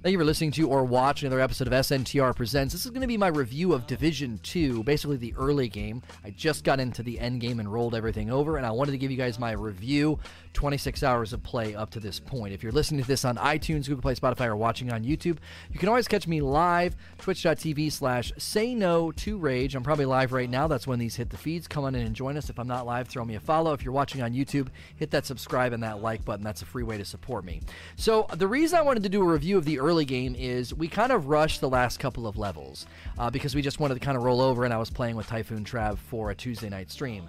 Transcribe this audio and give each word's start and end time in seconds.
Thank 0.00 0.12
you 0.12 0.18
for 0.20 0.24
listening 0.24 0.52
to 0.52 0.68
or 0.68 0.84
watching 0.84 1.26
another 1.26 1.42
episode 1.42 1.66
of 1.66 1.72
SNTR 1.72 2.36
Presents. 2.36 2.72
This 2.72 2.84
is 2.84 2.92
going 2.92 3.00
to 3.00 3.08
be 3.08 3.16
my 3.16 3.26
review 3.26 3.72
of 3.72 3.88
Division 3.88 4.38
2, 4.44 4.84
basically 4.84 5.16
the 5.16 5.34
early 5.36 5.68
game. 5.68 6.02
I 6.24 6.30
just 6.30 6.62
got 6.62 6.78
into 6.78 7.02
the 7.02 7.18
end 7.18 7.40
game 7.40 7.58
and 7.58 7.70
rolled 7.70 7.96
everything 7.96 8.30
over, 8.30 8.58
and 8.58 8.64
I 8.64 8.70
wanted 8.70 8.92
to 8.92 8.98
give 8.98 9.10
you 9.10 9.16
guys 9.16 9.40
my 9.40 9.50
review 9.50 10.20
26 10.52 11.02
hours 11.02 11.32
of 11.32 11.42
play 11.42 11.74
up 11.74 11.90
to 11.90 12.00
this 12.00 12.20
point. 12.20 12.54
If 12.54 12.62
you're 12.62 12.70
listening 12.70 13.02
to 13.02 13.08
this 13.08 13.24
on 13.24 13.36
iTunes, 13.38 13.88
Google 13.88 14.02
Play, 14.02 14.14
Spotify, 14.14 14.46
or 14.46 14.56
watching 14.56 14.92
on 14.92 15.02
YouTube, 15.02 15.38
you 15.70 15.80
can 15.80 15.88
always 15.88 16.06
catch 16.06 16.28
me 16.28 16.40
live, 16.40 16.94
twitch.tv 17.18 17.90
slash 17.90 18.32
say 18.38 18.76
no 18.76 19.10
to 19.12 19.36
rage. 19.36 19.74
I'm 19.74 19.82
probably 19.82 20.04
live 20.04 20.32
right 20.32 20.48
now. 20.48 20.68
That's 20.68 20.86
when 20.86 21.00
these 21.00 21.16
hit 21.16 21.30
the 21.30 21.36
feeds. 21.36 21.66
Come 21.66 21.84
on 21.84 21.96
in 21.96 22.06
and 22.06 22.14
join 22.14 22.36
us. 22.36 22.50
If 22.50 22.60
I'm 22.60 22.68
not 22.68 22.86
live, 22.86 23.08
throw 23.08 23.24
me 23.24 23.34
a 23.34 23.40
follow. 23.40 23.72
If 23.72 23.82
you're 23.82 23.92
watching 23.92 24.22
on 24.22 24.32
YouTube, 24.32 24.68
hit 24.94 25.10
that 25.10 25.26
subscribe 25.26 25.72
and 25.72 25.82
that 25.82 26.02
like 26.02 26.24
button. 26.24 26.44
That's 26.44 26.62
a 26.62 26.66
free 26.66 26.84
way 26.84 26.98
to 26.98 27.04
support 27.04 27.44
me. 27.44 27.62
So, 27.96 28.28
the 28.32 28.46
reason 28.46 28.78
I 28.78 28.82
wanted 28.82 29.02
to 29.02 29.08
do 29.08 29.22
a 29.22 29.32
review 29.32 29.58
of 29.58 29.64
the 29.64 29.80
early 29.80 29.87
game 30.04 30.34
is 30.38 30.74
we 30.74 30.88
kind 30.88 31.12
of 31.12 31.28
rushed 31.28 31.60
the 31.60 31.68
last 31.68 31.98
couple 31.98 32.26
of 32.26 32.36
levels 32.36 32.86
uh, 33.18 33.30
because 33.30 33.54
we 33.54 33.62
just 33.62 33.80
wanted 33.80 33.94
to 33.94 34.00
kind 34.00 34.16
of 34.16 34.22
roll 34.22 34.40
over, 34.40 34.64
and 34.64 34.72
I 34.72 34.78
was 34.78 34.90
playing 34.90 35.16
with 35.16 35.26
Typhoon 35.26 35.64
Trav 35.64 35.98
for 35.98 36.30
a 36.30 36.34
Tuesday 36.34 36.68
night 36.68 36.90
stream. 36.90 37.26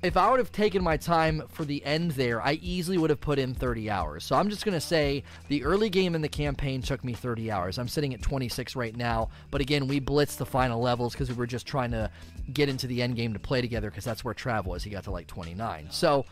If 0.00 0.16
I 0.16 0.30
would 0.30 0.38
have 0.38 0.52
taken 0.52 0.82
my 0.82 0.96
time 0.96 1.42
for 1.48 1.64
the 1.64 1.84
end 1.84 2.12
there, 2.12 2.40
I 2.40 2.52
easily 2.62 2.98
would 2.98 3.10
have 3.10 3.20
put 3.20 3.38
in 3.38 3.52
30 3.52 3.90
hours. 3.90 4.24
So 4.24 4.36
I'm 4.36 4.48
just 4.48 4.64
going 4.64 4.74
to 4.74 4.80
say 4.80 5.24
the 5.48 5.64
early 5.64 5.90
game 5.90 6.14
in 6.14 6.22
the 6.22 6.28
campaign 6.28 6.82
took 6.82 7.02
me 7.02 7.14
30 7.14 7.50
hours. 7.50 7.78
I'm 7.78 7.88
sitting 7.88 8.14
at 8.14 8.22
26 8.22 8.76
right 8.76 8.96
now, 8.96 9.30
but 9.50 9.60
again, 9.60 9.88
we 9.88 10.00
blitzed 10.00 10.36
the 10.36 10.46
final 10.46 10.80
levels 10.80 11.14
because 11.14 11.28
we 11.28 11.34
were 11.34 11.48
just 11.48 11.66
trying 11.66 11.90
to 11.90 12.10
get 12.52 12.68
into 12.68 12.86
the 12.86 13.02
end 13.02 13.16
game 13.16 13.32
to 13.32 13.40
play 13.40 13.60
together 13.60 13.90
because 13.90 14.04
that's 14.04 14.24
where 14.24 14.34
Trav 14.34 14.66
was. 14.66 14.84
He 14.84 14.90
got 14.90 15.02
to 15.04 15.10
like 15.10 15.26
29. 15.26 15.88
So 15.90 16.24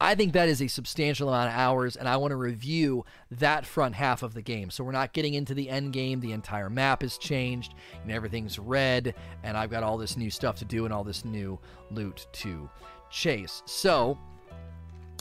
I 0.00 0.14
think 0.14 0.32
that 0.34 0.48
is 0.48 0.62
a 0.62 0.68
substantial 0.68 1.28
amount 1.28 1.50
of 1.50 1.56
hours, 1.56 1.96
and 1.96 2.08
I 2.08 2.16
want 2.18 2.30
to 2.30 2.36
review 2.36 3.04
that 3.32 3.66
front 3.66 3.96
half 3.96 4.22
of 4.22 4.32
the 4.32 4.42
game. 4.42 4.70
So 4.70 4.84
we're 4.84 4.92
not 4.92 5.12
getting 5.12 5.34
into 5.34 5.54
the 5.54 5.68
end 5.68 5.92
game. 5.92 6.20
The 6.20 6.32
entire 6.32 6.70
map 6.70 7.02
has 7.02 7.18
changed, 7.18 7.74
and 8.02 8.12
everything's 8.12 8.60
red, 8.60 9.14
and 9.42 9.56
I've 9.56 9.70
got 9.70 9.82
all 9.82 9.98
this 9.98 10.16
new 10.16 10.30
stuff 10.30 10.56
to 10.58 10.64
do 10.64 10.84
and 10.84 10.94
all 10.94 11.02
this 11.02 11.24
new 11.24 11.58
loot 11.90 12.28
to 12.34 12.70
chase. 13.10 13.62
So 13.66 14.16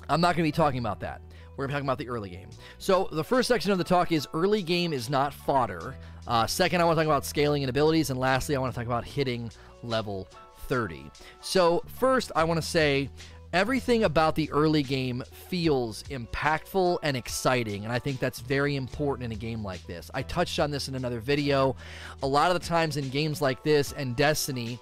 I'm 0.09 0.21
not 0.21 0.35
going 0.35 0.45
to 0.45 0.47
be 0.47 0.51
talking 0.51 0.79
about 0.79 0.99
that. 0.99 1.21
We're 1.55 1.65
going 1.65 1.69
to 1.69 1.71
be 1.71 1.73
talking 1.73 1.87
about 1.87 1.97
the 1.97 2.09
early 2.09 2.29
game. 2.29 2.49
So 2.77 3.09
the 3.11 3.23
first 3.23 3.47
section 3.47 3.71
of 3.71 3.79
the 3.79 3.83
talk 3.83 4.11
is 4.11 4.27
early 4.35 4.61
game 4.61 4.93
is 4.93 5.09
not 5.09 5.33
fodder. 5.33 5.95
Uh, 6.27 6.45
second, 6.45 6.81
I 6.81 6.83
want 6.83 6.97
to 6.97 7.03
talk 7.03 7.07
about 7.07 7.25
scaling 7.25 7.63
and 7.63 7.69
abilities, 7.71 8.11
and 8.11 8.19
lastly, 8.19 8.55
I 8.55 8.59
want 8.59 8.73
to 8.73 8.79
talk 8.79 8.85
about 8.85 9.05
hitting 9.05 9.49
level 9.81 10.27
30. 10.67 11.09
So 11.41 11.83
first, 11.99 12.31
I 12.35 12.43
want 12.43 12.61
to 12.61 12.67
say 12.67 13.09
everything 13.53 14.03
about 14.03 14.35
the 14.35 14.51
early 14.51 14.83
game 14.83 15.23
feels 15.31 16.03
impactful 16.03 16.97
and 17.03 17.15
exciting 17.15 17.83
and 17.83 17.93
i 17.93 17.99
think 17.99 18.19
that's 18.19 18.39
very 18.39 18.75
important 18.75 19.25
in 19.25 19.31
a 19.31 19.39
game 19.39 19.63
like 19.63 19.85
this. 19.87 20.09
I 20.13 20.21
touched 20.23 20.59
on 20.59 20.71
this 20.71 20.87
in 20.87 20.95
another 20.95 21.19
video. 21.19 21.75
A 22.23 22.27
lot 22.27 22.51
of 22.51 22.59
the 22.59 22.65
times 22.65 22.97
in 22.97 23.09
games 23.09 23.41
like 23.41 23.63
this 23.63 23.93
and 23.93 24.15
destiny 24.15 24.79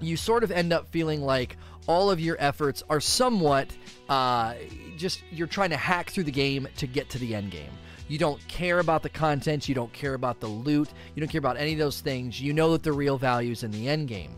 you 0.00 0.16
sort 0.16 0.44
of 0.44 0.50
end 0.50 0.72
up 0.72 0.88
feeling 0.88 1.22
like 1.22 1.56
all 1.86 2.10
of 2.10 2.20
your 2.20 2.36
efforts 2.40 2.82
are 2.90 3.00
somewhat 3.00 3.70
uh, 4.08 4.54
just 4.96 5.22
you're 5.30 5.46
trying 5.46 5.70
to 5.70 5.76
hack 5.76 6.10
through 6.10 6.24
the 6.24 6.32
game 6.32 6.66
to 6.76 6.86
get 6.86 7.08
to 7.10 7.18
the 7.18 7.34
end 7.34 7.50
game. 7.50 7.70
You 8.08 8.18
don't 8.18 8.46
care 8.48 8.80
about 8.80 9.02
the 9.02 9.08
content 9.08 9.68
you 9.68 9.74
don't 9.74 9.92
care 9.92 10.14
about 10.14 10.40
the 10.40 10.46
loot 10.46 10.90
you 11.14 11.20
don't 11.20 11.28
care 11.28 11.38
about 11.38 11.56
any 11.56 11.72
of 11.72 11.78
those 11.78 12.00
things. 12.00 12.40
You 12.40 12.52
know 12.52 12.72
that 12.72 12.82
the 12.82 12.92
real 12.92 13.18
value 13.18 13.52
is 13.52 13.62
in 13.62 13.70
the 13.70 13.88
end 13.88 14.08
game 14.08 14.34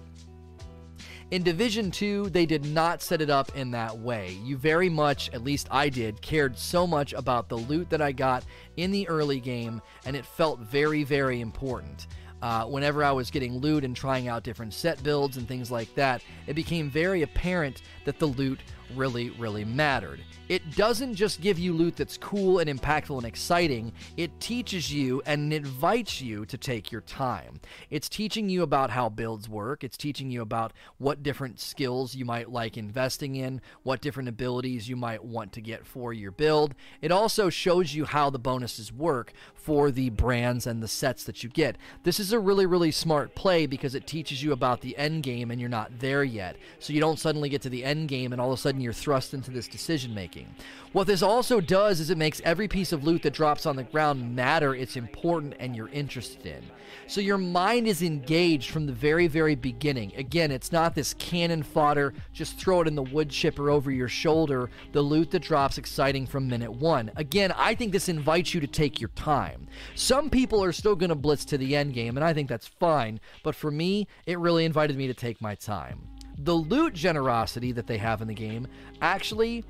in 1.33 1.43
Division 1.43 1.91
2, 1.91 2.31
they 2.31 2.47
did 2.47 2.65
not 2.65 3.03
set 3.03 3.21
it 3.21 3.31
up 3.31 3.57
in 3.57 3.73
that 3.73 3.99
way. 3.99 4.39
You 4.45 4.57
very 4.57 4.89
much, 4.89 5.29
at 5.33 5.43
least 5.43 5.67
I 5.73 5.89
did, 5.89 6.23
cared 6.23 6.57
so 6.57 6.87
much 6.87 7.13
about 7.13 7.49
the 7.49 7.57
loot 7.57 7.91
that 7.91 8.01
I 8.01 8.13
got 8.13 8.45
in 8.77 8.93
the 8.93 9.09
early 9.09 9.41
game, 9.41 9.83
and 10.05 10.15
it 10.15 10.25
felt 10.25 10.61
very, 10.61 11.03
very 11.03 11.41
important. 11.41 12.07
Uh, 12.43 12.65
whenever 12.67 13.03
I 13.03 13.11
was 13.11 13.31
getting 13.31 13.59
loot 13.59 13.85
and 13.85 13.97
trying 13.97 14.29
out 14.29 14.45
different 14.45 14.73
set 14.73 15.03
builds 15.03 15.37
and 15.37 15.49
things 15.49 15.71
like 15.71 15.93
that, 15.97 16.23
it 16.47 16.55
became 16.55 16.91
very 16.91 17.23
apparent 17.23 17.83
that 18.05 18.21
the 18.21 18.27
loot 18.27 18.61
really, 18.95 19.31
really 19.31 19.65
mattered. 19.65 20.21
It 20.49 20.77
doesn't 20.77 21.17
just 21.17 21.41
give 21.41 21.59
you 21.59 21.73
loot 21.73 21.97
that's 21.97 22.17
cool 22.17 22.61
and 22.61 22.71
impactful 22.71 23.17
and 23.17 23.27
exciting, 23.27 23.93
it 24.17 24.39
teaches 24.39 24.93
you 24.93 25.21
and 25.27 25.53
invites 25.53 26.21
you 26.21 26.47
to 26.47 26.57
take 26.57 26.93
your 26.93 27.01
time. 27.01 27.61
It's 27.91 28.09
teaching 28.09 28.49
you 28.49 28.63
about 28.63 28.91
how 28.91 29.09
builds 29.09 29.49
work, 29.49 29.83
it's 29.83 29.97
teaching 29.97 30.31
you 30.31 30.43
about 30.43 30.73
what 30.99 31.25
different 31.25 31.59
skills 31.59 32.15
you 32.15 32.25
might 32.25 32.51
like 32.51 32.77
investing 32.77 33.35
in, 33.35 33.61
what 33.83 34.01
different 34.01 34.29
abilities 34.29 34.89
you 34.89 34.95
might 34.95 35.25
want 35.25 35.53
to 35.55 35.61
get 35.61 35.85
for 35.85 36.13
your 36.13 36.31
build. 36.31 36.75
It 37.03 37.11
also 37.11 37.51
shows 37.51 37.95
you 37.95 38.05
how 38.05 38.31
the 38.31 38.39
bonuses 38.39 38.93
work 38.93 39.33
for 39.55 39.91
the 39.91 40.11
brands 40.11 40.65
and 40.67 40.81
the 40.81 40.87
sets 40.87 41.25
that 41.25 41.43
you 41.43 41.49
get. 41.49 41.77
This 42.05 42.21
is 42.21 42.33
a 42.33 42.39
really, 42.39 42.67
really 42.67 42.93
smart 42.93 43.35
play 43.35 43.67
because 43.67 43.97
it 43.97 44.07
teaches 44.07 44.43
you 44.45 44.53
about 44.53 44.81
the 44.81 44.97
end 44.97 45.25
game 45.25 45.51
and 45.51 45.61
you're 45.61 45.69
not 45.69 45.99
there 45.99 46.23
yet. 46.23 46.57
So 46.79 46.93
you 46.93 47.01
don't 47.01 47.19
suddenly 47.19 47.49
get 47.49 47.63
to 47.63 47.69
the 47.69 47.83
end 47.83 48.09
game 48.09 48.33
and 48.33 48.41
all 48.41 48.53
of 48.53 48.59
a 48.59 48.63
sudden 48.63 48.76
you're 48.81 48.93
thrust 48.93 49.35
into 49.35 49.51
this 49.51 49.69
decision 49.69 50.15
making. 50.15 50.55
What 50.93 51.07
this 51.07 51.23
also 51.23 51.61
does 51.61 52.01
is 52.01 52.11
it 52.11 52.19
makes 52.19 52.41
every 52.45 52.69
piece 52.69 52.93
of 52.93 53.05
loot 53.05 53.23
that 53.23 53.35
drops 53.35 53.67
on 53.67 53.77
the 53.77 53.83
ground 53.85 54.35
matter, 54.35 54.75
it's 54.75 54.97
important, 54.97 55.55
and 55.59 55.77
you're 55.77 55.89
interested 55.89 56.47
in. 56.47 56.63
So 57.07 57.21
your 57.21 57.39
mind 57.39 57.87
is 57.87 58.03
engaged 58.03 58.71
from 58.71 58.87
the 58.87 58.93
very, 58.93 59.27
very 59.27 59.55
beginning. 59.55 60.13
Again, 60.17 60.51
it's 60.51 60.73
not 60.73 60.95
this 60.95 61.15
cannon 61.15 61.63
fodder, 61.63 62.15
just 62.33 62.59
throw 62.59 62.81
it 62.81 62.89
in 62.89 62.95
the 62.95 63.03
wood 63.03 63.31
chipper 63.31 63.71
over 63.71 63.91
your 63.91 64.09
shoulder, 64.09 64.71
the 64.93 65.03
loot 65.03 65.31
that 65.33 65.43
drops 65.43 65.79
exciting 65.79 66.27
from 66.27 66.49
minute 66.49 66.73
one. 66.73 67.11
Again, 67.17 67.53
I 67.57 67.75
think 67.75 67.93
this 67.93 68.09
invites 68.09 68.55
you 68.55 68.61
to 68.61 68.67
take 68.67 69.01
your 69.01 69.11
time. 69.11 69.69
Some 69.95 70.31
people 70.31 70.65
are 70.65 70.73
still 70.73 70.97
going 70.97 71.11
to 71.11 71.15
blitz 71.15 71.45
to 71.47 71.59
the 71.59 71.77
end 71.77 71.95
game, 71.95 72.17
and 72.17 72.25
I 72.25 72.33
think 72.33 72.49
that's 72.49 72.67
fine, 72.67 73.21
but 73.43 73.55
for 73.55 73.71
me, 73.71 74.09
it 74.27 74.39
really 74.39 74.65
invited 74.65 74.97
me 74.97 75.07
to 75.07 75.15
take 75.15 75.41
my 75.41 75.55
time. 75.55 76.16
The 76.39 76.55
loot 76.55 76.93
generosity 76.93 77.73
that 77.73 77.87
they 77.87 77.99
have 77.99 78.21
in 78.21 78.29
the 78.29 78.35
game 78.35 78.67
actually 79.01 79.65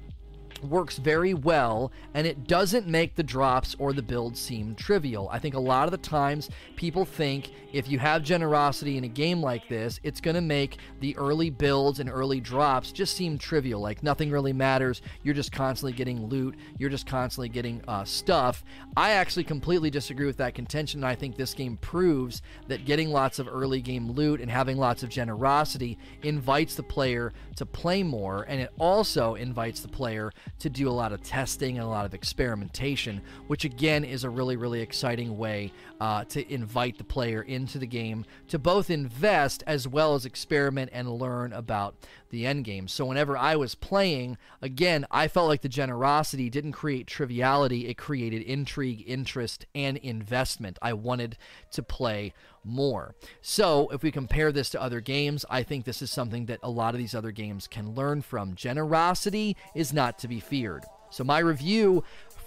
works 0.63 0.99
very 0.99 1.35
well 1.35 1.93
and 2.15 2.27
it 2.27 2.47
doesn't 2.47 2.87
make 2.87 3.15
the 3.15 3.23
drops 3.23 3.77
or 3.79 3.93
the 3.93 4.03
build 4.03 4.37
seem 4.37 4.75
trivial. 4.75 5.29
I 5.31 5.39
think 5.39 5.55
a 5.55 5.61
lot 5.61 5.87
of 5.87 5.93
the 5.93 5.99
times 5.99 6.51
people 6.77 7.05
think 7.05 7.51
if 7.73 7.89
you 7.89 7.99
have 7.99 8.23
generosity 8.23 8.97
in 8.97 9.05
a 9.05 9.09
game 9.09 9.43
like 9.43 9.69
this, 9.69 10.01
it's 10.03 10.21
going 10.21 10.35
to 10.35 10.41
make 10.41 10.79
the 11.01 11.17
early 11.17 11.51
builds 11.51 12.01
and 12.01 12.09
early 12.09 12.41
drops 12.41 12.93
just 12.93 13.17
seem 13.17 13.39
trivial. 13.39 13.81
Like 13.81 14.03
nothing 14.03 14.31
really 14.31 14.53
matters. 14.53 15.03
You're 15.23 15.35
just 15.35 15.53
constantly 15.53 15.93
getting 15.93 16.27
loot. 16.27 16.57
You're 16.79 16.91
just 16.91 17.07
constantly 17.07 17.49
getting 17.49 17.83
uh, 17.87 18.05
stuff. 18.05 18.65
I 18.97 19.11
actually 19.11 19.45
completely 19.45 19.91
disagree 19.91 20.27
with 20.27 20.39
that 20.39 20.55
contention. 20.55 21.05
I 21.05 21.15
think 21.15 21.37
this 21.37 21.55
game 21.55 21.77
proves 21.79 22.43
that 22.69 22.85
getting 22.85 23.11
lots 23.11 23.39
of 23.39 23.49
early 23.49 23.83
game 23.83 24.11
loot 24.11 24.41
and 24.41 24.51
having 24.51 24.79
lots 24.79 25.03
of 25.03 25.11
generosity 25.11 25.99
invites 26.23 26.75
the 26.75 26.83
player 26.83 27.33
to 27.57 27.67
play 27.67 28.03
more 28.03 28.45
and 28.49 28.61
it 28.61 28.71
also 28.79 29.35
invites 29.35 29.81
the 29.81 29.89
player 29.89 30.33
to 30.59 30.71
do 30.71 30.89
a 30.89 30.91
lot 30.91 31.13
of 31.13 31.23
testing 31.23 31.79
and 31.79 31.87
a 31.87 31.89
lot 31.89 32.07
of 32.07 32.15
experimentation, 32.15 33.21
which 33.47 33.65
again 33.65 34.05
is 34.05 34.25
a 34.25 34.31
really, 34.31 34.57
really 34.57 34.81
exciting 34.81 35.37
way 35.37 35.73
uh, 36.01 36.25
to 36.25 36.53
invite 36.53 36.99
the 36.99 37.05
player 37.05 37.43
into 37.43 37.79
the 37.79 37.87
game 37.87 38.25
to 38.49 38.59
both 38.59 38.91
invest 38.91 39.63
as 39.67 39.87
well 39.89 40.15
as 40.15 40.25
experiment 40.25 40.91
and 40.93 41.11
learn 41.11 41.53
about 41.53 41.95
the 42.31 42.47
end 42.47 42.65
game. 42.65 42.89
So 42.89 43.05
whenever 43.05 43.37
I 43.37 43.57
was 43.57 43.75
playing, 43.75 44.39
again, 44.61 45.07
I 45.11 45.29
felt 45.29 45.49
like 45.49 45.63
the 45.63 45.69
generosity 45.69 46.51
didn't 46.51 46.73
create 46.73 47.07
triviality, 47.07 47.89
it 47.89 47.99
created 47.99 48.43
intrigue, 48.43 49.05
interest, 49.07 49.67
and 49.75 49.97
investment. 49.99 50.79
I 50.83 50.93
wanted 50.93 51.37
to 51.73 51.83
play 51.83 52.33
more. 52.67 53.15
So, 53.41 53.89
if 53.89 54.03
we 54.03 54.11
compare 54.11 54.53
this 54.53 54.71
to 54.71 54.83
other 54.83 55.01
games, 55.01 55.45
I 55.49 55.63
think 55.63 55.85
this 55.85 56.03
is 56.03 56.11
something 56.11 56.47
that 56.47 56.59
a 56.63 56.71
lot 56.71 56.95
of 56.95 56.99
these 56.99 57.15
other 57.15 57.31
games 57.31 57.67
can 57.67 57.95
learn 57.95 58.23
from. 58.23 58.57
Generosity 58.57 59.57
is 59.75 59.93
not 59.93 60.19
to 60.19 60.29
be 60.29 60.41
feared. 60.41 60.85
So, 61.11 61.23
my 61.23 61.39
review 61.39 62.03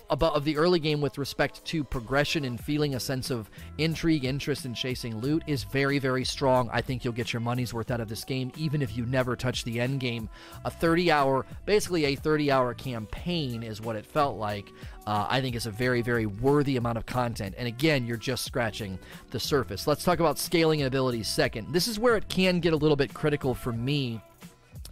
about 0.10 0.36
of 0.36 0.44
the 0.44 0.58
early 0.58 0.80
game 0.80 1.02
with 1.02 1.18
respect 1.18 1.64
to 1.66 1.84
progression 1.84 2.46
and 2.46 2.60
feeling 2.60 2.96
a 2.96 3.00
sense 3.00 3.30
of 3.30 3.50
intrigue, 3.78 4.26
interest 4.26 4.66
in 4.66 4.74
chasing 4.74 5.20
loot 5.20 5.44
is 5.48 5.64
very, 5.64 6.00
very 6.00 6.26
strong. 6.26 6.70
I 6.72 6.82
think 6.82 7.04
you'll 7.04 7.14
get 7.14 7.32
your 7.32 7.40
money's 7.42 7.74
worth 7.74 7.92
out 7.92 8.02
of 8.02 8.10
this 8.10 8.24
game, 8.24 8.52
even 8.58 8.82
if 8.82 8.96
you 8.98 9.06
never 9.06 9.36
touch 9.36 9.64
the 9.64 9.80
end 9.80 10.00
game. 10.00 10.30
A 10.66 10.72
30 10.72 11.12
hour, 11.12 11.46
basically 11.66 12.06
a 12.06 12.16
30 12.16 12.52
hour 12.52 12.74
campaign 12.74 13.64
is 13.64 13.82
what 13.82 13.96
it 13.96 14.06
felt 14.06 14.38
like. 14.38 14.72
Uh, 15.06 15.26
I 15.30 15.42
think 15.42 15.56
it's 15.56 15.66
a 15.66 15.72
very, 15.72 16.02
very 16.02 16.26
worthy 16.26 16.78
amount 16.78 16.98
of 16.98 17.06
content. 17.06 17.56
And 17.58 17.68
again, 17.68 18.06
you're 18.06 18.18
just 18.18 18.46
scratching 18.46 19.00
the 19.32 19.40
surface. 19.40 19.88
Let's 19.88 20.04
talk 20.04 20.20
about 20.20 20.38
scaling 20.38 20.82
and 20.82 20.88
abilities 20.88 21.28
second. 21.28 21.74
This 21.74 21.88
is 21.88 22.00
where 22.00 22.16
it 22.16 22.30
can 22.30 22.60
get 22.60 22.74
a 22.74 22.78
little 22.78 22.96
bit 22.96 23.14
critical 23.14 23.54
for 23.54 23.72
me 23.72 24.22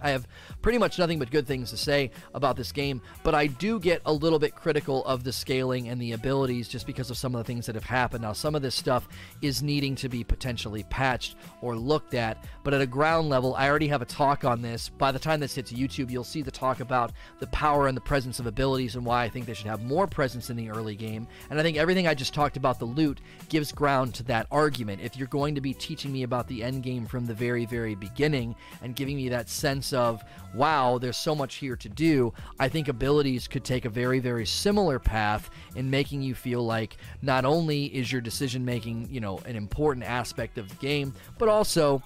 I 0.02 0.12
have 0.12 0.28
pretty 0.62 0.78
much 0.78 1.00
nothing 1.00 1.20
but 1.20 1.32
good 1.32 1.48
things 1.48 1.70
to 1.72 1.78
say 1.78 2.12
about 2.34 2.56
this 2.56 2.72
game, 2.72 3.02
but 3.24 3.36
I 3.36 3.48
do 3.48 3.80
get 3.80 4.02
a 4.06 4.14
little 4.14 4.40
bit 4.40 4.56
critical 4.56 5.06
of 5.06 5.24
the 5.24 5.34
scaling 5.34 5.90
and 5.90 6.02
the 6.02 6.14
abilities 6.14 6.68
just 6.68 6.86
because 6.86 7.10
of 7.10 7.18
some 7.18 7.36
of 7.36 7.40
the 7.40 7.44
things 7.44 7.66
that 7.66 7.76
have 7.76 7.84
happened. 7.84 8.22
Now, 8.24 8.34
some 8.34 8.56
of 8.56 8.62
this 8.62 8.76
stuff 8.76 9.08
is 9.42 9.64
needing 9.64 9.96
to 9.96 10.10
be 10.10 10.24
potentially 10.24 10.84
patched 10.84 11.36
or 11.62 11.76
looked 11.76 12.14
at, 12.14 12.44
but 12.64 12.74
at 12.74 12.82
a 12.82 12.88
ground 12.88 13.30
level, 13.30 13.56
I 13.56 13.70
already 13.70 13.88
have 13.88 14.02
a 14.02 14.06
talk 14.06 14.44
on 14.44 14.62
this. 14.62 14.90
By 14.90 15.12
the 15.12 15.20
time 15.20 15.40
this 15.40 15.56
hits 15.56 15.72
YouTube, 15.72 16.12
you'll 16.12 16.24
see 16.24 16.42
the 16.42 16.52
talk 16.52 16.80
about 16.80 17.12
the 17.40 17.48
power 17.48 17.88
and 17.88 17.96
the 17.96 18.02
presence 18.02 18.40
of 18.40 18.48
abilities 18.48 18.96
and 18.96 19.06
why 19.06 19.24
I 19.24 19.30
think 19.30 19.46
they 19.46 19.54
should 19.54 19.68
have 19.68 19.84
more 19.84 20.08
presence 20.08 20.50
in 20.50 20.58
the 20.58 20.70
early 20.70 20.96
game. 20.96 21.28
And 21.50 21.60
I 21.60 21.64
think 21.64 21.78
everything 21.78 22.08
I 22.08 22.14
just 22.14 22.34
talked 22.34 22.58
about 22.58 22.80
the 22.80 22.86
loot 22.86 23.22
gives 23.50 23.72
ground 23.72 24.14
to 24.16 24.24
that 24.24 24.48
argument. 24.52 25.02
If 25.02 25.18
you're 25.18 25.28
going 25.28 25.56
to 25.56 25.62
be 25.62 25.74
teaching 25.74 26.12
me 26.12 26.24
about 26.24 26.48
the 26.48 26.64
end 26.64 26.84
game 26.84 27.06
from 27.06 27.26
the 27.26 27.34
very, 27.34 27.66
very 27.66 27.96
beginning 27.96 28.56
and 28.82 28.96
giving 28.96 29.18
me 29.18 29.30
that 29.30 29.50
sense 29.88 29.94
of, 29.94 30.24
wow, 30.54 30.98
there's 30.98 31.18
so 31.18 31.36
much 31.36 31.56
here 31.56 31.76
to 31.76 31.90
do, 31.90 32.34
I 32.60 32.70
think 32.70 32.88
abilities 32.88 33.48
could 33.48 33.64
take 33.64 33.86
a 33.86 33.90
very, 33.90 34.20
very 34.20 34.46
similar 34.46 35.00
path 35.00 35.50
in 35.76 35.90
making 35.90 36.22
you 36.22 36.36
feel 36.36 36.66
like 36.66 36.98
not 37.22 37.46
only 37.46 37.86
is 37.86 38.12
your 38.12 38.22
decision 38.22 38.66
making, 38.66 39.08
you 39.10 39.20
know, 39.20 39.40
an 39.46 39.56
important 39.56 40.06
aspect 40.06 40.58
of 40.58 40.70
the 40.70 40.76
game, 40.76 41.14
but 41.38 41.50
also 41.50 42.02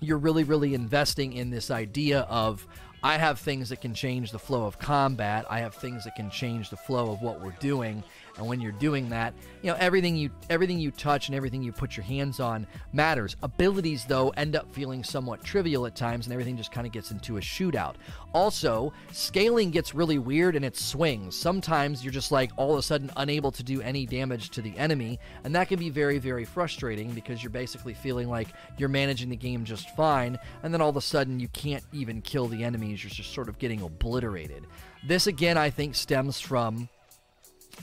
you're 0.00 0.18
really, 0.18 0.44
really 0.44 0.74
investing 0.74 1.32
in 1.32 1.50
this 1.50 1.70
idea 1.70 2.20
of 2.28 2.66
I 3.02 3.16
have 3.16 3.38
things 3.38 3.68
that 3.68 3.80
can 3.80 3.94
change 3.94 4.32
the 4.32 4.38
flow 4.40 4.64
of 4.64 4.78
combat. 4.78 5.46
I 5.48 5.60
have 5.60 5.74
things 5.74 6.04
that 6.04 6.16
can 6.16 6.30
change 6.30 6.70
the 6.70 6.76
flow 6.76 7.12
of 7.12 7.22
what 7.22 7.40
we're 7.40 7.56
doing. 7.60 8.02
And 8.38 8.46
when 8.46 8.60
you're 8.60 8.72
doing 8.72 9.08
that, 9.10 9.34
you 9.62 9.70
know, 9.70 9.76
everything 9.78 10.16
you 10.16 10.30
everything 10.48 10.78
you 10.78 10.90
touch 10.92 11.28
and 11.28 11.36
everything 11.36 11.62
you 11.62 11.72
put 11.72 11.96
your 11.96 12.04
hands 12.04 12.40
on 12.40 12.66
matters. 12.92 13.36
Abilities 13.42 14.04
though 14.04 14.30
end 14.30 14.56
up 14.56 14.72
feeling 14.72 15.02
somewhat 15.02 15.42
trivial 15.42 15.86
at 15.86 15.96
times 15.96 16.26
and 16.26 16.32
everything 16.32 16.56
just 16.56 16.72
kind 16.72 16.86
of 16.86 16.92
gets 16.92 17.10
into 17.10 17.36
a 17.36 17.40
shootout. 17.40 17.96
Also, 18.32 18.92
scaling 19.10 19.70
gets 19.70 19.94
really 19.94 20.18
weird 20.18 20.54
and 20.54 20.64
it 20.64 20.76
swings. 20.76 21.36
Sometimes 21.36 22.04
you're 22.04 22.12
just 22.12 22.30
like 22.30 22.50
all 22.56 22.72
of 22.72 22.78
a 22.78 22.82
sudden 22.82 23.10
unable 23.16 23.50
to 23.50 23.62
do 23.62 23.80
any 23.82 24.06
damage 24.06 24.50
to 24.50 24.62
the 24.62 24.76
enemy, 24.78 25.18
and 25.44 25.54
that 25.54 25.68
can 25.68 25.78
be 25.78 25.90
very 25.90 26.18
very 26.18 26.44
frustrating 26.44 27.10
because 27.12 27.42
you're 27.42 27.50
basically 27.50 27.94
feeling 27.94 28.28
like 28.28 28.48
you're 28.76 28.88
managing 28.88 29.28
the 29.28 29.36
game 29.36 29.64
just 29.64 29.94
fine, 29.96 30.38
and 30.62 30.72
then 30.72 30.80
all 30.80 30.90
of 30.90 30.96
a 30.96 31.00
sudden 31.00 31.40
you 31.40 31.48
can't 31.48 31.84
even 31.92 32.22
kill 32.22 32.46
the 32.46 32.62
enemies. 32.62 33.02
You're 33.02 33.10
just 33.10 33.32
sort 33.32 33.48
of 33.48 33.58
getting 33.58 33.82
obliterated. 33.82 34.66
This 35.06 35.26
again 35.26 35.56
I 35.58 35.70
think 35.70 35.94
stems 35.94 36.38
from 36.38 36.88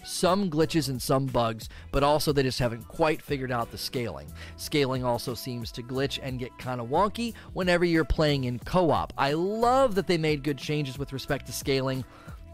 some 0.03 0.49
glitches 0.49 0.89
and 0.89 1.01
some 1.01 1.25
bugs, 1.25 1.69
but 1.91 2.03
also 2.03 2.31
they 2.31 2.43
just 2.43 2.59
haven't 2.59 2.87
quite 2.87 3.21
figured 3.21 3.51
out 3.51 3.71
the 3.71 3.77
scaling. 3.77 4.27
Scaling 4.57 5.03
also 5.03 5.33
seems 5.33 5.71
to 5.73 5.83
glitch 5.83 6.19
and 6.21 6.39
get 6.39 6.57
kind 6.57 6.81
of 6.81 6.87
wonky 6.87 7.33
whenever 7.53 7.85
you're 7.85 8.03
playing 8.03 8.45
in 8.45 8.59
co 8.59 8.91
op. 8.91 9.13
I 9.17 9.33
love 9.33 9.95
that 9.95 10.07
they 10.07 10.17
made 10.17 10.43
good 10.43 10.57
changes 10.57 10.97
with 10.97 11.13
respect 11.13 11.45
to 11.47 11.53
scaling 11.53 12.03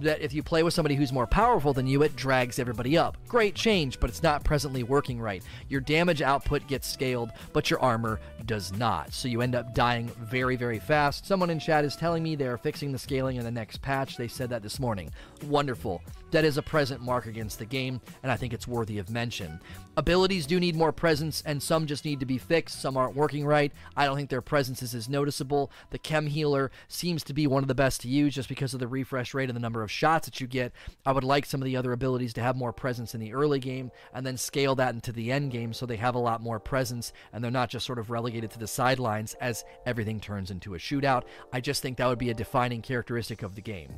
that 0.02 0.22
if 0.22 0.34
you 0.34 0.44
play 0.44 0.64
with 0.64 0.74
somebody 0.74 0.96
who's 0.96 1.12
more 1.12 1.28
powerful 1.28 1.74
than 1.74 1.88
you, 1.88 2.04
it 2.04 2.16
drags 2.16 2.60
everybody 2.60 2.98
up. 2.98 3.18
Great 3.28 3.56
change, 3.56 4.00
but 4.00 4.10
it's 4.10 4.24
not 4.24 4.44
presently 4.44 4.84
working 4.84 5.20
right. 5.20 5.44
Your 5.70 5.82
damage 5.82 6.22
output 6.22 6.68
gets 6.68 6.88
scaled, 6.88 7.32
but 7.54 7.70
your 7.70 7.80
armor 7.82 8.20
does 8.46 8.74
not. 8.74 9.14
So 9.14 9.28
you 9.28 9.42
end 9.42 9.56
up 9.56 9.74
dying 9.74 10.08
very, 10.20 10.56
very 10.56 10.80
fast. 10.80 11.26
Someone 11.26 11.50
in 11.50 11.60
chat 11.60 11.86
is 11.86 11.96
telling 11.96 12.24
me 12.24 12.36
they're 12.36 12.58
fixing 12.58 12.92
the 12.92 13.00
scaling 13.00 13.38
in 13.38 13.44
the 13.44 13.52
next 13.52 13.82
patch. 13.82 14.18
They 14.18 14.28
said 14.28 14.50
that 14.50 14.64
this 14.64 14.80
morning. 14.80 15.12
Wonderful. 15.48 16.02
That 16.32 16.46
is 16.46 16.58
a 16.58 16.62
present 16.62 17.02
mark 17.02 17.26
against 17.26 17.60
the 17.60 17.66
game, 17.66 18.00
and 18.24 18.32
I 18.32 18.38
think 18.38 18.54
it's 18.54 18.68
worthy 18.68 19.00
of 19.00 19.10
mention. 19.10 19.60
Abilities 19.98 20.46
do 20.46 20.62
need 20.62 20.78
more 20.78 20.94
presence, 20.94 21.44
and 21.46 21.62
some 21.62 21.86
just 21.86 22.06
need 22.06 22.22
to 22.22 22.26
be 22.26 22.38
fixed. 22.38 22.82
Some 22.82 22.96
aren't 22.96 23.16
working 23.18 23.46
right. 23.46 23.74
I 23.98 24.06
don't 24.06 24.16
think 24.16 24.30
their 24.30 24.42
presence 24.42 24.82
is 24.82 24.96
as 24.96 25.10
noticeable. 25.10 25.70
The 25.90 26.00
Chem 26.00 26.28
Healer 26.28 26.72
seems 26.88 27.24
to 27.26 27.34
be 27.34 27.48
one 27.48 27.64
of 27.64 27.68
the 27.68 27.76
best 27.76 28.00
to 28.02 28.08
use 28.08 28.34
just 28.34 28.48
because 28.48 28.74
of 28.74 28.80
the 28.80 28.88
refresh 28.88 29.34
rate 29.34 29.50
and 29.50 29.56
the 29.56 29.62
number 29.62 29.84
of 29.84 29.91
shots 29.92 30.28
that 30.28 30.42
you 30.42 30.48
get. 30.48 30.72
I 31.06 31.12
would 31.12 31.24
like 31.24 31.46
some 31.46 31.62
of 31.62 31.66
the 31.66 31.78
other 31.78 31.92
abilities 31.92 32.34
to 32.34 32.42
have 32.42 32.56
more 32.56 32.74
presence 32.74 33.14
in 33.14 33.22
the 33.22 33.34
early 33.34 33.60
game 33.60 33.92
and 34.14 34.26
then 34.26 34.38
scale 34.38 34.76
that 34.76 34.94
into 34.94 35.12
the 35.12 35.32
end 35.32 35.52
game 35.52 35.74
so 35.74 35.86
they 35.86 35.98
have 35.98 36.16
a 36.16 36.20
lot 36.20 36.42
more 36.42 36.60
presence 36.60 37.14
and 37.34 37.44
they're 37.44 37.52
not 37.52 37.70
just 37.70 37.86
sort 37.86 38.00
of 38.00 38.10
relegated 38.10 38.52
to 38.52 38.60
the 38.60 38.68
sidelines 38.68 39.36
as 39.36 39.64
everything 39.86 40.20
turns 40.20 40.52
into 40.52 40.76
a 40.76 40.78
shootout. 40.78 41.24
I 41.54 41.62
just 41.62 41.82
think 41.82 41.98
that 41.98 42.08
would 42.08 42.20
be 42.20 42.30
a 42.30 42.34
defining 42.34 42.82
characteristic 42.82 43.44
of 43.44 43.56
the 43.56 43.62
game. 43.62 43.94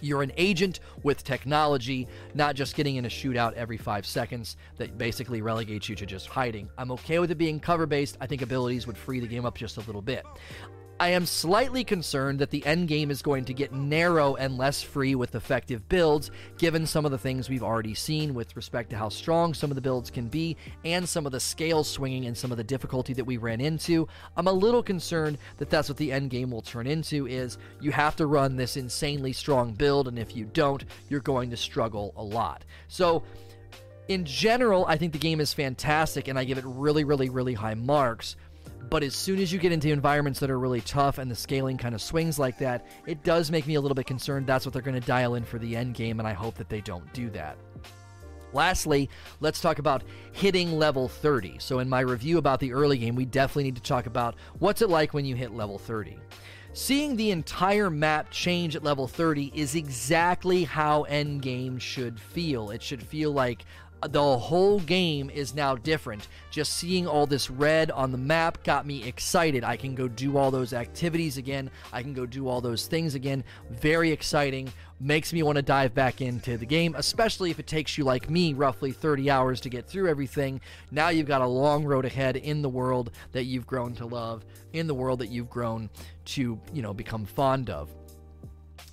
You're 0.00 0.22
an 0.22 0.32
agent 0.36 0.80
with 1.02 1.22
technology, 1.22 2.08
not 2.34 2.54
just 2.54 2.74
getting 2.74 2.96
in 2.96 3.04
a 3.04 3.08
shootout 3.08 3.52
every 3.54 3.76
five 3.76 4.06
seconds 4.06 4.56
that 4.78 4.96
basically 4.96 5.42
relegates 5.42 5.88
you 5.88 5.94
to 5.96 6.06
just 6.06 6.26
hiding. 6.26 6.68
I'm 6.78 6.90
okay 6.92 7.18
with 7.18 7.30
it 7.30 7.38
being 7.38 7.60
cover 7.60 7.86
based. 7.86 8.16
I 8.20 8.26
think 8.26 8.42
abilities 8.42 8.86
would 8.86 8.96
free 8.96 9.20
the 9.20 9.26
game 9.26 9.44
up 9.44 9.56
just 9.56 9.76
a 9.76 9.80
little 9.80 10.02
bit. 10.02 10.24
I 11.02 11.08
am 11.08 11.26
slightly 11.26 11.82
concerned 11.82 12.38
that 12.38 12.50
the 12.50 12.64
end 12.64 12.86
game 12.86 13.10
is 13.10 13.22
going 13.22 13.44
to 13.46 13.52
get 13.52 13.72
narrow 13.72 14.36
and 14.36 14.56
less 14.56 14.82
free 14.82 15.16
with 15.16 15.34
effective 15.34 15.88
builds, 15.88 16.30
given 16.58 16.86
some 16.86 17.04
of 17.04 17.10
the 17.10 17.18
things 17.18 17.48
we've 17.48 17.64
already 17.64 17.92
seen 17.92 18.34
with 18.34 18.54
respect 18.54 18.90
to 18.90 18.96
how 18.96 19.08
strong 19.08 19.52
some 19.52 19.72
of 19.72 19.74
the 19.74 19.80
builds 19.80 20.12
can 20.12 20.28
be 20.28 20.56
and 20.84 21.08
some 21.08 21.26
of 21.26 21.32
the 21.32 21.40
scale 21.40 21.82
swinging 21.82 22.26
and 22.26 22.38
some 22.38 22.52
of 22.52 22.56
the 22.56 22.62
difficulty 22.62 23.14
that 23.14 23.24
we 23.24 23.36
ran 23.36 23.60
into. 23.60 24.06
I'm 24.36 24.46
a 24.46 24.52
little 24.52 24.80
concerned 24.80 25.38
that 25.58 25.70
that's 25.70 25.88
what 25.88 25.98
the 25.98 26.12
end 26.12 26.30
game 26.30 26.52
will 26.52 26.62
turn 26.62 26.86
into 26.86 27.26
is 27.26 27.58
you 27.80 27.90
have 27.90 28.14
to 28.14 28.26
run 28.26 28.54
this 28.54 28.76
insanely 28.76 29.32
strong 29.32 29.72
build 29.72 30.06
and 30.06 30.20
if 30.20 30.36
you 30.36 30.44
don't, 30.44 30.84
you're 31.08 31.18
going 31.18 31.50
to 31.50 31.56
struggle 31.56 32.12
a 32.16 32.22
lot. 32.22 32.64
So 32.86 33.24
in 34.06 34.24
general, 34.24 34.86
I 34.86 34.98
think 34.98 35.12
the 35.12 35.18
game 35.18 35.40
is 35.40 35.52
fantastic 35.52 36.28
and 36.28 36.38
I 36.38 36.44
give 36.44 36.58
it 36.58 36.64
really 36.64 37.02
really 37.02 37.28
really 37.28 37.54
high 37.54 37.74
marks. 37.74 38.36
But 38.90 39.02
as 39.02 39.14
soon 39.14 39.38
as 39.38 39.52
you 39.52 39.58
get 39.58 39.72
into 39.72 39.88
environments 39.90 40.40
that 40.40 40.50
are 40.50 40.58
really 40.58 40.80
tough 40.80 41.18
and 41.18 41.30
the 41.30 41.36
scaling 41.36 41.78
kind 41.78 41.94
of 41.94 42.02
swings 42.02 42.38
like 42.38 42.58
that, 42.58 42.86
it 43.06 43.22
does 43.22 43.50
make 43.50 43.66
me 43.66 43.76
a 43.76 43.80
little 43.80 43.94
bit 43.94 44.06
concerned 44.06 44.46
that's 44.46 44.66
what 44.66 44.72
they're 44.72 44.82
going 44.82 45.00
to 45.00 45.06
dial 45.06 45.34
in 45.34 45.44
for 45.44 45.58
the 45.58 45.76
end 45.76 45.94
game, 45.94 46.18
and 46.18 46.28
I 46.28 46.32
hope 46.32 46.56
that 46.56 46.68
they 46.68 46.80
don't 46.80 47.10
do 47.12 47.30
that. 47.30 47.56
Lastly, 48.52 49.08
let's 49.40 49.60
talk 49.60 49.78
about 49.78 50.02
hitting 50.32 50.78
level 50.78 51.08
30. 51.08 51.56
So, 51.58 51.78
in 51.78 51.88
my 51.88 52.00
review 52.00 52.38
about 52.38 52.60
the 52.60 52.72
early 52.72 52.98
game, 52.98 53.14
we 53.14 53.24
definitely 53.24 53.64
need 53.64 53.76
to 53.76 53.82
talk 53.82 54.06
about 54.06 54.34
what's 54.58 54.82
it 54.82 54.90
like 54.90 55.14
when 55.14 55.24
you 55.24 55.34
hit 55.34 55.54
level 55.54 55.78
30. 55.78 56.18
Seeing 56.74 57.16
the 57.16 57.30
entire 57.30 57.90
map 57.90 58.30
change 58.30 58.76
at 58.76 58.82
level 58.82 59.06
30 59.06 59.52
is 59.54 59.74
exactly 59.74 60.64
how 60.64 61.04
Endgame 61.04 61.78
should 61.78 62.18
feel. 62.18 62.70
It 62.70 62.82
should 62.82 63.02
feel 63.02 63.30
like 63.30 63.66
the 64.08 64.38
whole 64.38 64.80
game 64.80 65.30
is 65.30 65.54
now 65.54 65.76
different. 65.76 66.28
Just 66.50 66.74
seeing 66.74 67.06
all 67.06 67.26
this 67.26 67.50
red 67.50 67.90
on 67.90 68.10
the 68.10 68.18
map 68.18 68.62
got 68.64 68.86
me 68.86 69.04
excited. 69.04 69.64
I 69.64 69.76
can 69.76 69.94
go 69.94 70.08
do 70.08 70.36
all 70.36 70.50
those 70.50 70.72
activities 70.72 71.36
again. 71.36 71.70
I 71.92 72.02
can 72.02 72.12
go 72.12 72.26
do 72.26 72.48
all 72.48 72.60
those 72.60 72.86
things 72.86 73.14
again. 73.14 73.44
Very 73.70 74.10
exciting. 74.10 74.72
Makes 75.00 75.32
me 75.32 75.42
want 75.42 75.56
to 75.56 75.62
dive 75.62 75.94
back 75.94 76.20
into 76.20 76.56
the 76.56 76.66
game, 76.66 76.94
especially 76.96 77.50
if 77.50 77.58
it 77.58 77.66
takes 77.66 77.98
you, 77.98 78.04
like 78.04 78.30
me, 78.30 78.54
roughly 78.54 78.92
30 78.92 79.30
hours 79.30 79.60
to 79.62 79.68
get 79.68 79.86
through 79.86 80.08
everything. 80.08 80.60
Now 80.90 81.08
you've 81.08 81.26
got 81.26 81.40
a 81.40 81.46
long 81.46 81.84
road 81.84 82.04
ahead 82.04 82.36
in 82.36 82.62
the 82.62 82.68
world 82.68 83.10
that 83.32 83.44
you've 83.44 83.66
grown 83.66 83.94
to 83.96 84.06
love, 84.06 84.44
in 84.72 84.86
the 84.86 84.94
world 84.94 85.18
that 85.20 85.28
you've 85.28 85.50
grown 85.50 85.90
to, 86.26 86.60
you 86.72 86.82
know, 86.82 86.94
become 86.94 87.24
fond 87.24 87.68
of. 87.70 87.88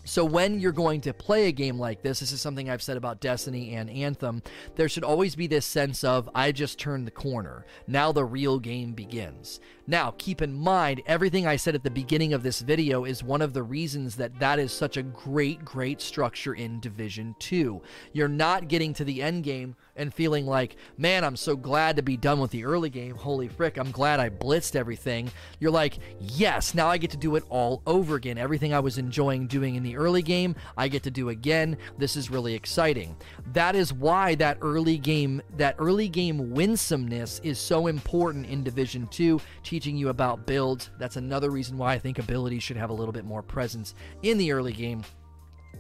So 0.10 0.26
when 0.26 0.60
you're 0.60 0.72
going 0.72 1.02
to 1.02 1.14
play 1.14 1.46
a 1.46 1.52
game 1.52 1.78
like 1.78 2.02
this, 2.02 2.20
this 2.20 2.32
is 2.32 2.42
something 2.42 2.68
I've 2.68 2.82
said 2.82 2.98
about 2.98 3.22
Destiny 3.22 3.76
and 3.76 3.92
Anthem, 3.92 4.42
there 4.76 4.90
should 4.90 5.04
always 5.04 5.36
be 5.36 5.46
this 5.46 5.68
sense 5.68 6.04
of 6.04 6.28
I 6.34 6.52
just 6.52 6.80
turned 6.80 7.06
the 7.06 7.12
corner. 7.12 7.64
Now 7.86 8.12
the 8.12 8.26
real 8.26 8.58
game 8.58 8.94
begins. 8.94 9.60
Now, 9.86 10.16
keep 10.18 10.42
in 10.42 10.54
mind, 10.54 11.04
everything 11.06 11.46
I 11.46 11.58
said 11.58 11.76
at 11.76 11.84
the 11.84 11.92
beginning 11.92 12.34
of 12.34 12.42
this 12.42 12.62
video 12.62 13.06
is 13.06 13.24
one 13.24 13.42
of 13.42 13.54
the 13.54 13.62
reasons 13.62 14.16
that 14.16 14.40
that 14.40 14.58
is 14.58 14.72
such 14.72 14.98
a 14.98 15.04
great, 15.04 15.64
great 15.64 16.02
structure 16.02 16.56
in 16.56 16.80
Division 16.80 17.36
2. 17.40 17.82
You're 18.14 18.28
not 18.28 18.68
getting 18.68 18.94
to 18.94 19.04
the 19.04 19.22
end 19.22 19.44
game 19.44 19.76
and 20.00 20.14
feeling 20.14 20.46
like, 20.46 20.78
man, 20.98 21.24
I'm 21.24 21.36
so 21.36 21.56
glad 21.56 21.98
to 21.98 22.02
be 22.02 22.18
done 22.18 22.40
with 22.40 22.52
the 22.52 22.66
early 22.66 22.90
game. 22.90 23.16
Holy 23.16 23.48
frick, 23.48 23.78
I'm 23.78 23.92
glad 23.92 24.20
I 24.20 24.30
blitzed 24.30 24.76
everything. 24.76 25.30
You're 25.60 25.72
like, 25.72 26.00
yes, 26.20 26.74
now 26.74 26.88
I 26.88 26.98
get 26.98 27.12
to 27.12 27.18
do 27.18 27.36
it 27.36 27.44
all 27.50 27.82
over 27.86 28.16
again. 28.16 28.38
Everything 28.38 28.74
I 28.74 28.80
was 28.80 28.98
enjoying 28.98 29.48
doing 29.48 29.76
in 29.76 29.84
the 29.84 29.98
early 29.98 30.22
game, 30.22 30.56
I 30.78 30.88
get 30.88 31.04
to 31.04 31.12
do 31.12 31.30
again. 31.30 31.78
This 31.98 32.16
is 32.16 32.32
really 32.32 32.56
exciting. 32.56 33.16
That 33.54 33.76
is 33.76 33.94
why 33.94 34.36
that 34.36 34.58
early 34.62 34.98
game, 34.98 35.42
that 35.58 35.76
early 35.78 36.08
game 36.08 36.52
winsomeness 36.52 37.40
is 37.44 37.60
so 37.60 37.88
important 37.88 38.46
in 38.46 38.64
Division 38.64 39.08
2 39.08 39.40
teaching 39.64 39.98
you 39.98 40.10
about 40.10 40.48
builds. 40.48 40.90
That's 40.98 41.18
another 41.18 41.50
reason 41.50 41.78
why 41.78 41.94
I 41.94 42.00
think 42.00 42.20
abilities 42.20 42.64
should 42.64 42.78
have 42.78 42.90
a 42.90 42.94
little 42.94 43.14
bit 43.14 43.26
more 43.26 43.44
presence 43.44 43.94
in 44.24 44.38
the 44.38 44.52
early 44.52 44.74
game 44.74 45.04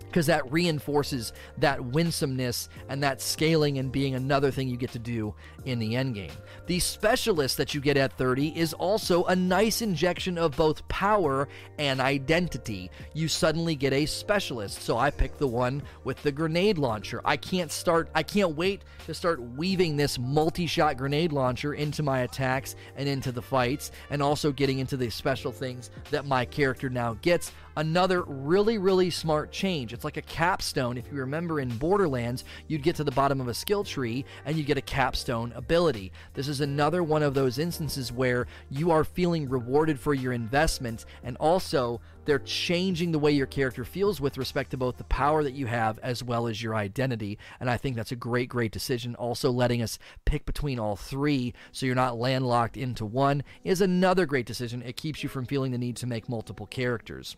because 0.10 0.26
that 0.26 0.52
reinforces 0.52 1.34
that 1.58 1.84
winsomeness 1.84 2.68
and 2.90 3.04
that 3.04 3.22
scaling 3.22 3.78
and 3.78 3.92
being 3.92 4.16
another 4.16 4.52
thing 4.52 4.68
you 4.68 4.78
get 4.78 4.92
to 4.92 5.00
do 5.00 5.34
in 5.66 5.80
the 5.80 5.96
end 5.96 6.16
game. 6.16 6.32
The 6.66 6.80
specialist 6.80 7.58
that 7.58 7.74
you 7.74 7.82
get 7.82 7.96
at 7.96 8.18
30 8.18 8.58
is 8.58 8.74
also 8.74 9.26
a 9.26 9.36
nice 9.36 9.82
injection 9.82 10.38
of 10.38 10.56
both 10.56 10.88
power 10.88 11.48
and 11.78 12.02
identity. 12.02 12.90
You 13.14 13.28
suddenly 13.28 13.76
get 13.76 13.94
a 13.94 14.06
specialist. 14.06 14.82
So 14.82 14.98
I 14.98 15.12
picked 15.12 15.38
the 15.38 15.48
one 15.48 15.84
with 16.04 16.22
the 16.24 16.32
grenade 16.32 16.78
launcher. 16.78 17.22
I 17.24 17.38
can't 17.38 17.72
start 17.72 18.10
I 18.16 18.24
can't 18.24 18.56
wait 18.56 18.84
to 19.06 19.14
start 19.14 19.42
weaving 19.42 19.96
this 19.96 20.18
multi-shot 20.18 20.98
grenade 20.98 21.32
launcher 21.32 21.74
into 21.74 22.04
my 22.04 22.22
attacks 22.22 22.76
and 22.96 23.08
into 23.08 23.32
the 23.32 23.42
fights 23.42 23.92
and 24.10 24.22
also 24.24 24.52
getting 24.52 24.80
into 24.80 24.98
the 24.98 25.10
special 25.10 25.52
things 25.52 25.92
that 26.10 26.26
my 26.26 26.46
character 26.46 26.90
now 26.90 27.14
gets 27.22 27.52
another 27.80 28.24
really, 28.24 28.78
really 28.78 29.10
smart 29.10 29.52
change. 29.52 29.94
It's 30.00 30.06
like 30.06 30.16
a 30.16 30.22
capstone. 30.22 30.98
If 30.98 31.12
you 31.12 31.18
remember 31.18 31.60
in 31.60 31.78
Borderlands, 31.78 32.46
you'd 32.70 32.84
get 32.84 32.96
to 32.96 33.04
the 33.04 33.12
bottom 33.12 33.42
of 33.42 33.50
a 33.50 33.54
skill 33.54 33.84
tree 33.84 34.24
and 34.46 34.56
you 34.56 34.64
get 34.64 34.78
a 34.78 34.82
capstone 34.82 35.52
ability. 35.58 36.14
This 36.36 36.48
is 36.48 36.62
another 36.62 37.04
one 37.04 37.22
of 37.22 37.34
those 37.34 37.60
instances 37.60 38.10
where 38.10 38.48
you 38.70 38.92
are 38.92 39.04
feeling 39.04 39.50
rewarded 39.50 40.00
for 40.00 40.14
your 40.14 40.32
investment 40.32 41.04
and 41.22 41.36
also 41.36 42.00
they're 42.24 42.40
changing 42.40 43.12
the 43.12 43.20
way 43.20 43.32
your 43.32 43.46
character 43.46 43.84
feels 43.84 44.22
with 44.22 44.38
respect 44.38 44.72
to 44.72 44.78
both 44.78 44.96
the 44.96 45.04
power 45.04 45.44
that 45.44 45.52
you 45.52 45.66
have 45.66 46.00
as 46.00 46.24
well 46.24 46.48
as 46.48 46.64
your 46.64 46.76
identity. 46.76 47.38
And 47.60 47.70
I 47.70 47.76
think 47.76 47.98
that's 47.98 48.14
a 48.14 48.16
great, 48.16 48.48
great 48.48 48.72
decision. 48.72 49.16
Also, 49.16 49.52
letting 49.52 49.82
us 49.82 50.00
pick 50.24 50.46
between 50.46 50.80
all 50.80 50.96
three 50.96 51.54
so 51.74 51.86
you're 51.86 51.94
not 51.94 52.18
landlocked 52.18 52.78
into 52.78 53.04
one 53.04 53.44
is 53.66 53.82
another 53.82 54.26
great 54.26 54.46
decision. 54.46 54.82
It 54.82 54.96
keeps 54.96 55.24
you 55.24 55.28
from 55.28 55.46
feeling 55.46 55.74
the 55.74 55.78
need 55.78 55.98
to 55.98 56.08
make 56.08 56.30
multiple 56.30 56.68
characters. 56.68 57.36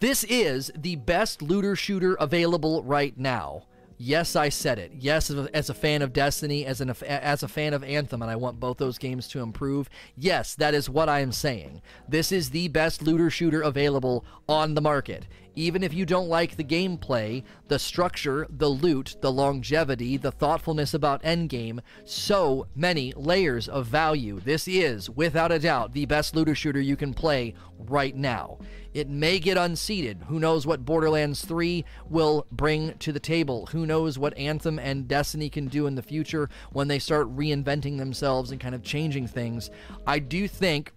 This 0.00 0.24
is 0.24 0.70
the 0.76 0.96
best 0.96 1.40
looter 1.42 1.76
shooter 1.76 2.14
available 2.14 2.82
right 2.82 3.16
now. 3.16 3.64
Yes, 3.96 4.34
I 4.34 4.48
said 4.48 4.78
it. 4.78 4.92
Yes, 4.98 5.30
as 5.30 5.70
a 5.70 5.74
fan 5.74 6.02
of 6.02 6.12
Destiny, 6.12 6.66
as 6.66 6.80
an 6.80 6.90
as 6.90 7.42
a 7.44 7.48
fan 7.48 7.72
of 7.72 7.84
Anthem, 7.84 8.22
and 8.22 8.30
I 8.30 8.36
want 8.36 8.58
both 8.58 8.76
those 8.76 8.98
games 8.98 9.28
to 9.28 9.40
improve. 9.40 9.88
Yes, 10.16 10.56
that 10.56 10.74
is 10.74 10.90
what 10.90 11.08
I 11.08 11.20
am 11.20 11.30
saying. 11.30 11.80
This 12.08 12.32
is 12.32 12.50
the 12.50 12.68
best 12.68 13.02
looter 13.02 13.30
shooter 13.30 13.62
available 13.62 14.24
on 14.48 14.74
the 14.74 14.80
market. 14.80 15.26
Even 15.56 15.82
if 15.82 15.94
you 15.94 16.04
don't 16.04 16.28
like 16.28 16.56
the 16.56 16.64
gameplay, 16.64 17.44
the 17.68 17.78
structure, 17.78 18.46
the 18.50 18.68
loot, 18.68 19.16
the 19.20 19.30
longevity, 19.30 20.16
the 20.16 20.32
thoughtfulness 20.32 20.94
about 20.94 21.22
endgame, 21.22 21.80
so 22.04 22.66
many 22.74 23.12
layers 23.16 23.68
of 23.68 23.86
value. 23.86 24.40
This 24.40 24.66
is, 24.66 25.08
without 25.08 25.52
a 25.52 25.58
doubt, 25.58 25.92
the 25.92 26.06
best 26.06 26.34
looter 26.34 26.54
shooter 26.54 26.80
you 26.80 26.96
can 26.96 27.14
play 27.14 27.54
right 27.78 28.16
now. 28.16 28.58
It 28.94 29.08
may 29.08 29.38
get 29.38 29.56
unseated. 29.56 30.22
Who 30.28 30.38
knows 30.38 30.66
what 30.66 30.84
Borderlands 30.84 31.44
3 31.44 31.84
will 32.08 32.46
bring 32.52 32.94
to 32.98 33.12
the 33.12 33.20
table? 33.20 33.66
Who 33.66 33.86
knows 33.86 34.18
what 34.18 34.36
Anthem 34.36 34.78
and 34.78 35.08
Destiny 35.08 35.50
can 35.50 35.66
do 35.66 35.86
in 35.86 35.94
the 35.94 36.02
future 36.02 36.48
when 36.72 36.88
they 36.88 36.98
start 36.98 37.34
reinventing 37.34 37.98
themselves 37.98 38.50
and 38.50 38.60
kind 38.60 38.74
of 38.74 38.82
changing 38.82 39.26
things? 39.26 39.70
I 40.06 40.18
do 40.20 40.46
think 40.46 40.92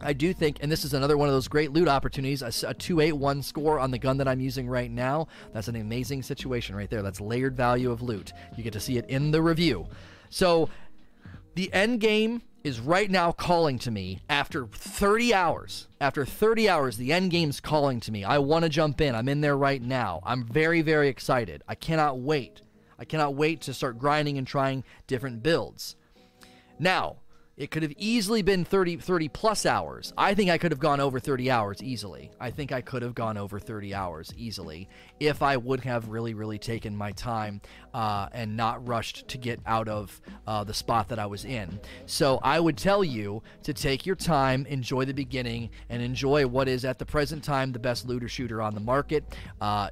I 0.00 0.12
do 0.12 0.32
think, 0.32 0.58
and 0.60 0.70
this 0.70 0.84
is 0.84 0.94
another 0.94 1.16
one 1.16 1.28
of 1.28 1.34
those 1.34 1.48
great 1.48 1.72
loot 1.72 1.88
opportunities, 1.88 2.42
a, 2.42 2.68
a 2.68 2.74
281 2.74 3.42
score 3.42 3.78
on 3.78 3.90
the 3.90 3.98
gun 3.98 4.18
that 4.18 4.28
I'm 4.28 4.40
using 4.40 4.68
right 4.68 4.90
now. 4.90 5.28
That's 5.52 5.68
an 5.68 5.76
amazing 5.76 6.22
situation 6.22 6.76
right 6.76 6.90
there. 6.90 7.02
That's 7.02 7.20
layered 7.20 7.56
value 7.56 7.90
of 7.90 8.02
loot. 8.02 8.32
You 8.56 8.62
get 8.62 8.72
to 8.74 8.80
see 8.80 8.98
it 8.98 9.06
in 9.08 9.30
the 9.30 9.42
review. 9.42 9.86
So, 10.30 10.68
the 11.54 11.72
end 11.72 12.00
game 12.00 12.42
is 12.62 12.80
right 12.80 13.10
now 13.10 13.32
calling 13.32 13.78
to 13.78 13.90
me 13.90 14.20
after 14.28 14.66
30 14.66 15.32
hours. 15.32 15.88
After 16.00 16.26
30 16.26 16.68
hours, 16.68 16.96
the 16.96 17.12
end 17.12 17.30
game's 17.30 17.60
calling 17.60 18.00
to 18.00 18.12
me. 18.12 18.24
I 18.24 18.38
want 18.38 18.64
to 18.64 18.68
jump 18.68 19.00
in. 19.00 19.14
I'm 19.14 19.28
in 19.28 19.40
there 19.40 19.56
right 19.56 19.80
now. 19.80 20.20
I'm 20.24 20.44
very, 20.44 20.82
very 20.82 21.08
excited. 21.08 21.62
I 21.68 21.76
cannot 21.76 22.18
wait. 22.18 22.60
I 22.98 23.04
cannot 23.04 23.34
wait 23.34 23.60
to 23.62 23.74
start 23.74 23.98
grinding 23.98 24.36
and 24.36 24.46
trying 24.46 24.84
different 25.06 25.42
builds. 25.42 25.96
Now, 26.78 27.16
it 27.56 27.70
could 27.70 27.82
have 27.82 27.92
easily 27.96 28.42
been 28.42 28.64
30, 28.64 28.98
30 28.98 29.28
plus 29.28 29.64
hours. 29.64 30.12
I 30.16 30.34
think 30.34 30.50
I 30.50 30.58
could 30.58 30.72
have 30.72 30.78
gone 30.78 31.00
over 31.00 31.18
30 31.18 31.50
hours 31.50 31.82
easily. 31.82 32.30
I 32.38 32.50
think 32.50 32.70
I 32.70 32.82
could 32.82 33.02
have 33.02 33.14
gone 33.14 33.38
over 33.38 33.58
30 33.58 33.94
hours 33.94 34.32
easily 34.36 34.88
if 35.20 35.42
I 35.42 35.56
would 35.56 35.80
have 35.80 36.08
really, 36.08 36.34
really 36.34 36.58
taken 36.58 36.94
my 36.94 37.12
time 37.12 37.62
uh, 37.94 38.28
and 38.32 38.56
not 38.56 38.86
rushed 38.86 39.28
to 39.28 39.38
get 39.38 39.60
out 39.64 39.88
of 39.88 40.20
uh, 40.46 40.64
the 40.64 40.74
spot 40.74 41.08
that 41.08 41.18
I 41.18 41.26
was 41.26 41.46
in. 41.46 41.80
So 42.04 42.40
I 42.42 42.60
would 42.60 42.76
tell 42.76 43.02
you 43.02 43.42
to 43.62 43.72
take 43.72 44.04
your 44.04 44.16
time, 44.16 44.66
enjoy 44.66 45.06
the 45.06 45.14
beginning, 45.14 45.70
and 45.88 46.02
enjoy 46.02 46.46
what 46.46 46.68
is 46.68 46.84
at 46.84 46.98
the 46.98 47.06
present 47.06 47.42
time 47.42 47.72
the 47.72 47.78
best 47.78 48.06
looter 48.06 48.28
shooter 48.28 48.60
on 48.60 48.74
the 48.74 48.80
market. 48.80 49.24
Uh, 49.62 49.88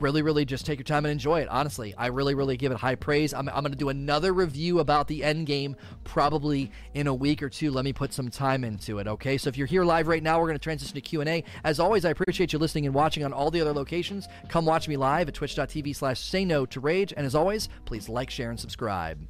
really, 0.00 0.22
really 0.22 0.44
just 0.44 0.66
take 0.66 0.78
your 0.78 0.84
time 0.84 1.04
and 1.04 1.12
enjoy 1.12 1.40
it. 1.40 1.48
Honestly, 1.48 1.94
I 1.96 2.06
really, 2.08 2.34
really 2.34 2.56
give 2.56 2.72
it 2.72 2.78
high 2.78 2.94
praise. 2.94 3.32
I'm, 3.32 3.48
I'm 3.48 3.62
going 3.62 3.72
to 3.72 3.78
do 3.78 3.88
another 3.88 4.32
review 4.32 4.80
about 4.80 5.08
the 5.08 5.24
end 5.24 5.46
game 5.46 5.76
probably 6.04 6.70
in 6.94 7.06
a 7.06 7.14
week 7.14 7.42
or 7.42 7.48
two. 7.48 7.70
Let 7.70 7.84
me 7.84 7.92
put 7.92 8.12
some 8.12 8.30
time 8.30 8.64
into 8.64 8.98
it. 8.98 9.06
Okay, 9.06 9.38
so 9.38 9.48
if 9.48 9.56
you're 9.56 9.66
here 9.66 9.84
live 9.84 10.08
right 10.08 10.22
now, 10.22 10.38
we're 10.38 10.46
going 10.46 10.58
to 10.58 10.62
transition 10.62 10.94
to 10.94 11.00
Q 11.00 11.20
and 11.20 11.30
A. 11.30 11.44
As 11.64 11.80
always, 11.80 12.04
I 12.04 12.10
appreciate 12.10 12.52
you 12.52 12.58
listening 12.58 12.86
and 12.86 12.94
watching 12.94 13.24
on 13.24 13.32
all 13.32 13.50
the 13.50 13.60
other 13.60 13.72
locations. 13.72 14.28
Come 14.48 14.66
watch 14.66 14.88
me 14.88 14.96
live 14.96 15.28
at 15.28 15.34
twitch.tv/slash 15.34 16.20
say 16.20 16.44
no 16.44 16.66
to 16.66 16.80
rage. 16.80 17.12
And 17.16 17.26
as 17.26 17.34
always, 17.34 17.68
please 17.84 18.08
like, 18.08 18.30
share, 18.30 18.50
and 18.50 18.60
subscribe. 18.60 19.26